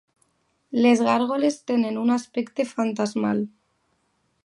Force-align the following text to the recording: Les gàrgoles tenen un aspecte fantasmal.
Les 0.85 1.03
gàrgoles 1.09 1.59
tenen 1.73 2.01
un 2.07 2.17
aspecte 2.17 2.69
fantasmal. 2.73 3.49